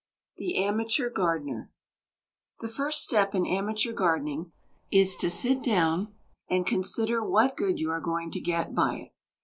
[0.37, 1.71] THE AMATEUR GARDENER
[2.59, 4.51] The first step in amateur gardening
[4.91, 6.11] is to sit down
[6.49, 9.11] and consider what good you are going to get by it.